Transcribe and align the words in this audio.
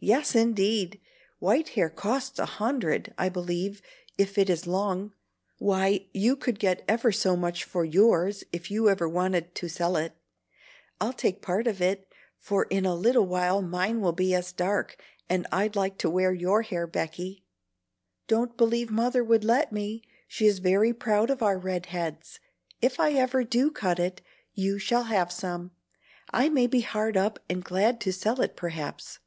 "Yes, 0.00 0.36
indeed. 0.36 1.00
White 1.40 1.70
hair 1.70 1.90
costs 1.90 2.38
a 2.38 2.46
hundred, 2.46 3.12
I 3.18 3.28
believe, 3.28 3.82
if 4.16 4.38
it 4.38 4.48
is 4.48 4.64
long. 4.64 5.12
Why, 5.58 6.06
you 6.14 6.36
could 6.36 6.60
get 6.60 6.84
ever 6.86 7.10
so 7.10 7.34
much 7.34 7.64
for 7.64 7.84
yours 7.84 8.44
if 8.52 8.70
you 8.70 8.88
ever 8.88 9.08
wanted 9.08 9.56
to 9.56 9.68
sell 9.68 9.96
it. 9.96 10.12
I'll 11.00 11.12
take 11.12 11.42
part 11.42 11.66
of 11.66 11.82
it, 11.82 12.06
for 12.38 12.66
in 12.66 12.86
a 12.86 12.94
little 12.94 13.26
while 13.26 13.60
mine 13.60 14.00
will 14.00 14.12
be 14.12 14.32
as 14.36 14.52
dark, 14.52 15.02
and 15.28 15.48
I'd 15.50 15.74
like 15.74 15.98
to 15.98 16.08
wear 16.10 16.32
your 16.32 16.62
hair, 16.62 16.86
Becky." 16.86 17.44
"Don't 18.28 18.56
believe 18.56 18.92
Mother 18.92 19.24
would 19.24 19.42
let 19.42 19.72
me. 19.72 20.04
She 20.28 20.46
is 20.46 20.60
very 20.60 20.94
proud 20.94 21.28
of 21.28 21.42
our 21.42 21.58
red 21.58 21.86
heads. 21.86 22.38
If 22.80 23.00
I 23.00 23.14
ever 23.14 23.42
do 23.42 23.72
cut 23.72 23.98
it, 23.98 24.20
you 24.54 24.78
shall 24.78 25.04
have 25.10 25.32
some. 25.32 25.72
I 26.30 26.48
may 26.50 26.68
be 26.68 26.82
hard 26.82 27.16
up 27.16 27.40
and 27.50 27.64
glad 27.64 28.00
to 28.02 28.12
sell 28.12 28.40
it 28.40 28.54
perhaps. 28.54 29.18